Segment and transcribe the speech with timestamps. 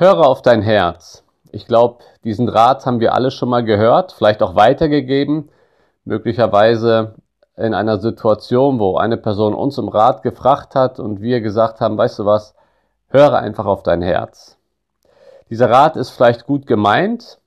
[0.00, 1.24] Höre auf dein Herz.
[1.52, 5.50] Ich glaube, diesen Rat haben wir alle schon mal gehört, vielleicht auch weitergegeben,
[6.06, 7.16] möglicherweise
[7.58, 11.98] in einer Situation, wo eine Person uns um Rat gefragt hat und wir gesagt haben,
[11.98, 12.54] weißt du was,
[13.08, 14.56] höre einfach auf dein Herz.
[15.50, 17.38] Dieser Rat ist vielleicht gut gemeint,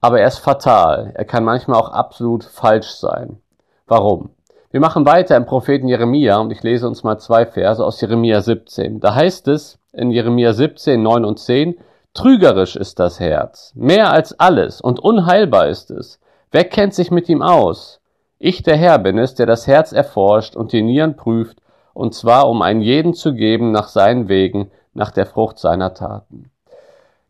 [0.00, 1.12] aber er ist fatal.
[1.14, 3.40] Er kann manchmal auch absolut falsch sein.
[3.86, 4.30] Warum?
[4.72, 8.40] Wir machen weiter im Propheten Jeremia und ich lese uns mal zwei Verse aus Jeremia
[8.40, 8.98] 17.
[8.98, 11.76] Da heißt es in Jeremia 17, 9 und 10,
[12.12, 16.18] Trügerisch ist das Herz, mehr als alles, und unheilbar ist es.
[16.50, 18.00] Wer kennt sich mit ihm aus?
[18.38, 21.60] Ich, der Herr, bin es, der das Herz erforscht und die Nieren prüft,
[21.94, 26.50] und zwar um einen jeden zu geben nach seinen Wegen, nach der Frucht seiner Taten.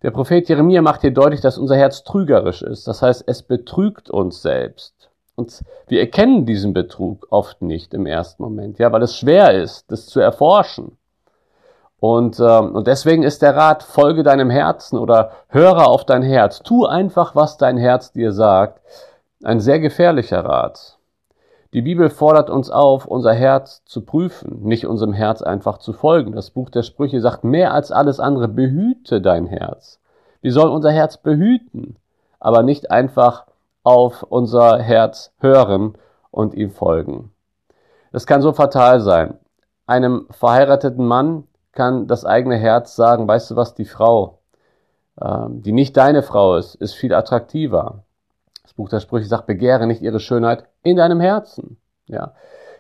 [0.03, 2.89] Der Prophet Jeremia macht hier deutlich, dass unser Herz trügerisch ist.
[2.89, 5.11] Das heißt, es betrügt uns selbst.
[5.35, 9.91] Und wir erkennen diesen Betrug oft nicht im ersten Moment, ja, weil es schwer ist,
[9.91, 10.97] das zu erforschen.
[12.01, 16.61] Und, ähm, und deswegen ist der Rat, folge deinem Herzen oder höre auf dein Herz.
[16.61, 18.81] Tu einfach, was dein Herz dir sagt.
[19.45, 20.99] Ein sehr gefährlicher Rat.
[21.73, 26.33] Die Bibel fordert uns auf, unser Herz zu prüfen, nicht unserem Herz einfach zu folgen.
[26.33, 30.01] Das Buch der Sprüche sagt mehr als alles andere, behüte dein Herz.
[30.41, 31.97] Wir sollen unser Herz behüten,
[32.41, 33.45] aber nicht einfach
[33.85, 35.95] auf unser Herz hören
[36.31, 37.31] und ihm folgen.
[38.11, 39.39] Das kann so fatal sein.
[39.87, 44.39] Einem verheirateten Mann kann das eigene Herz sagen, weißt du was, die Frau,
[45.21, 48.05] ähm, die nicht deine Frau ist, ist viel attraktiver.
[48.63, 51.77] Das Buch der Sprüche sagt, begehre nicht ihre Schönheit in deinem Herzen.
[52.07, 52.33] Ja.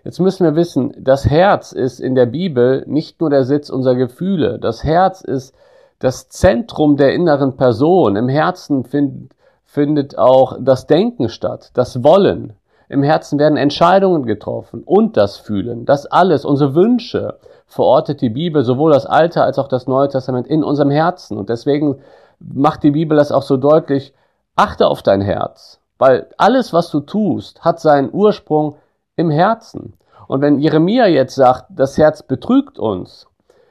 [0.04, 3.96] Jetzt müssen wir wissen, das Herz ist in der Bibel nicht nur der Sitz unserer
[3.96, 4.58] Gefühle.
[4.58, 5.54] Das Herz ist
[5.98, 8.16] das Zentrum der inneren Person.
[8.16, 12.54] Im Herzen find, findet auch das Denken statt, das Wollen.
[12.88, 15.84] Im Herzen werden Entscheidungen getroffen und das Fühlen.
[15.84, 17.38] Das alles, unsere Wünsche,
[17.70, 21.38] verortet die Bibel sowohl das Alte als auch das Neue Testament in unserem Herzen.
[21.38, 22.00] Und deswegen
[22.40, 24.12] macht die Bibel das auch so deutlich,
[24.56, 28.76] achte auf dein Herz, weil alles, was du tust, hat seinen Ursprung
[29.16, 29.94] im Herzen.
[30.26, 33.26] Und wenn Jeremia jetzt sagt, das Herz betrügt uns,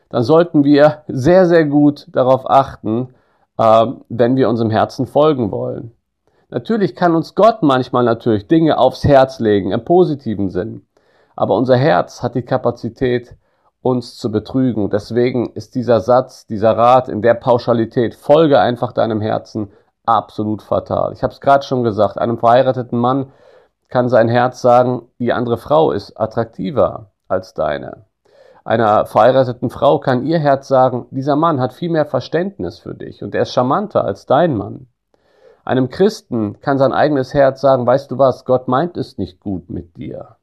[0.10, 3.14] dann sollten wir sehr, sehr gut darauf achten,
[3.58, 5.92] äh, wenn wir unserem Herzen folgen wollen.
[6.50, 10.86] Natürlich kann uns Gott manchmal natürlich Dinge aufs Herz legen, im positiven Sinn.
[11.36, 13.36] Aber unser Herz hat die Kapazität,
[13.90, 14.90] uns zu betrügen.
[14.90, 19.72] Deswegen ist dieser Satz, dieser Rat in der Pauschalität, folge einfach deinem Herzen,
[20.06, 21.14] absolut fatal.
[21.14, 23.32] Ich habe es gerade schon gesagt, einem verheirateten Mann
[23.90, 28.06] kann sein Herz sagen, die andere Frau ist attraktiver als deine.
[28.64, 33.24] Einer verheirateten Frau kann ihr Herz sagen, dieser Mann hat viel mehr Verständnis für dich
[33.24, 34.88] und er ist charmanter als dein Mann.
[35.66, 39.70] Einem Christen kann sein eigenes Herz sagen, weißt du was, Gott meint es nicht gut
[39.70, 40.39] mit dir.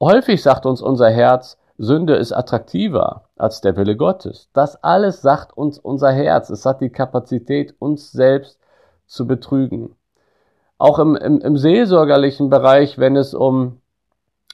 [0.00, 4.48] Häufig sagt uns unser Herz, Sünde ist attraktiver als der Wille Gottes.
[4.52, 6.50] Das alles sagt uns unser Herz.
[6.50, 8.58] Es hat die Kapazität, uns selbst
[9.06, 9.94] zu betrügen.
[10.76, 13.80] Auch im, im, im seelsorgerlichen Bereich, wenn es um,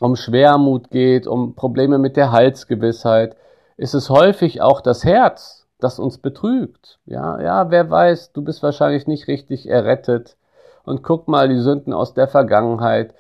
[0.01, 3.37] um Schwermut geht, um Probleme mit der Halsgewissheit,
[3.77, 6.99] ist es häufig auch das Herz, das uns betrügt.
[7.05, 10.37] Ja, ja, wer weiß, du bist wahrscheinlich nicht richtig errettet.
[10.85, 13.15] Und guck mal die Sünden aus der Vergangenheit.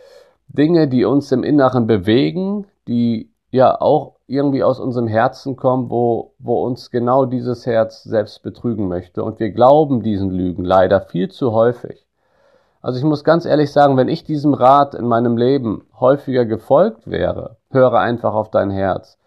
[0.56, 6.34] Dinge, die uns im Inneren bewegen, die ja auch irgendwie aus unserem Herzen kommen, wo,
[6.38, 9.22] wo uns genau dieses Herz selbst betrügen möchte.
[9.22, 12.06] Und wir glauben diesen Lügen leider viel zu häufig.
[12.81, 17.10] Also ich muss ganz ehrlich sagen, wenn ich diesem Rat in meinem Leben häufiger gefolgt
[17.10, 19.19] wäre, höre einfach auf dein Herz.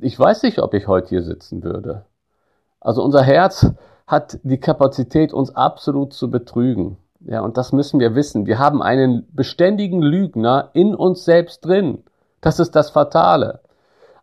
[0.00, 2.04] Ich weiß nicht, ob ich heute hier sitzen würde.
[2.80, 3.72] Also unser Herz
[4.06, 6.96] hat die Kapazität, uns absolut zu betrügen.
[7.24, 8.46] Ja, und das müssen wir wissen.
[8.46, 12.02] Wir haben einen beständigen Lügner in uns selbst drin.
[12.40, 13.60] Das ist das Fatale.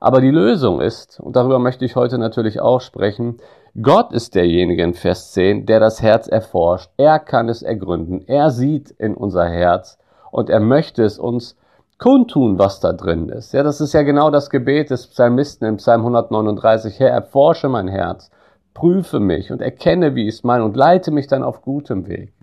[0.01, 3.37] Aber die Lösung ist, und darüber möchte ich heute natürlich auch sprechen,
[3.81, 6.89] Gott ist derjenige in Vers 10, der das Herz erforscht.
[6.97, 8.23] Er kann es ergründen.
[8.27, 9.97] Er sieht in unser Herz
[10.31, 11.55] und er möchte es uns
[11.97, 13.53] kundtun, was da drin ist.
[13.53, 16.99] Ja, das ist ja genau das Gebet des Psalmisten im Psalm 139.
[16.99, 18.31] Herr, erforsche mein Herz,
[18.73, 22.33] prüfe mich und erkenne, wie ich es meine und leite mich dann auf gutem Weg.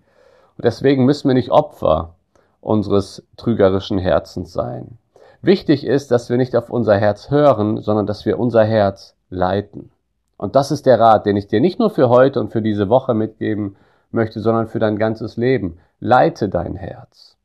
[0.57, 2.15] Und deswegen müssen wir nicht Opfer
[2.61, 4.99] unseres trügerischen Herzens sein.
[5.43, 9.91] Wichtig ist, dass wir nicht auf unser Herz hören, sondern dass wir unser Herz leiten.
[10.37, 12.89] Und das ist der Rat, den ich dir nicht nur für heute und für diese
[12.89, 13.77] Woche mitgeben
[14.11, 15.79] möchte, sondern für dein ganzes Leben.
[16.01, 17.37] Leite dein Herz.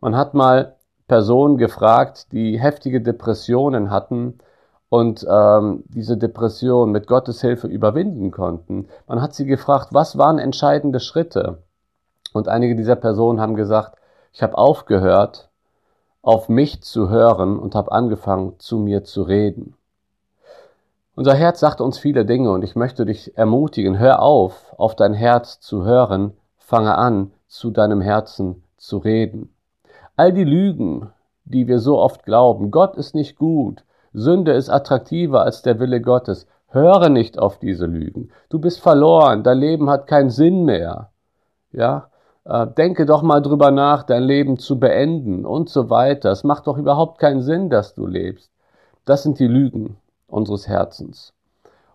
[0.00, 0.76] Man hat mal
[1.08, 4.38] Personen gefragt, die heftige Depressionen hatten
[4.88, 8.88] und ähm, diese Depression mit Gottes Hilfe überwinden konnten.
[9.06, 11.62] Man hat sie gefragt, was waren entscheidende Schritte?
[12.34, 13.96] Und einige dieser Personen haben gesagt,
[14.32, 15.50] ich habe aufgehört,
[16.20, 19.76] auf mich zu hören und habe angefangen, zu mir zu reden.
[21.14, 25.14] Unser Herz sagt uns viele Dinge und ich möchte dich ermutigen, hör auf, auf dein
[25.14, 29.54] Herz zu hören, fange an, zu deinem Herzen zu reden.
[30.16, 31.12] All die Lügen,
[31.44, 36.00] die wir so oft glauben, Gott ist nicht gut, Sünde ist attraktiver als der Wille
[36.00, 38.32] Gottes, höre nicht auf diese Lügen.
[38.48, 41.10] Du bist verloren, dein Leben hat keinen Sinn mehr.
[41.70, 42.08] Ja,
[42.44, 46.30] äh, denke doch mal drüber nach, dein Leben zu beenden und so weiter.
[46.30, 48.50] Es macht doch überhaupt keinen Sinn, dass du lebst.
[49.04, 49.96] Das sind die Lügen
[50.26, 51.32] unseres Herzens.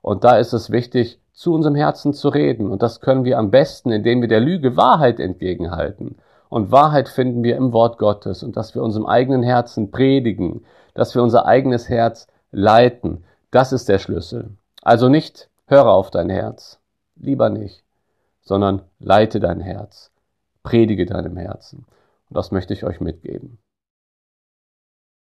[0.02, 2.70] Und da ist es wichtig, zu unserem Herzen zu reden.
[2.70, 6.18] Und das können wir am besten, indem wir der Lüge Wahrheit entgegenhalten.
[6.50, 11.16] Und Wahrheit finden wir im Wort Gottes und dass wir unserem eigenen Herzen predigen, dass
[11.16, 13.24] wir unser eigenes Herz leiten.
[13.52, 14.50] Das ist der Schlüssel.
[14.82, 16.80] Also nicht höre auf dein Herz,
[17.16, 17.84] lieber nicht,
[18.42, 20.12] sondern leite dein Herz,
[20.64, 21.86] predige deinem Herzen.
[22.30, 23.60] Und das möchte ich euch mitgeben.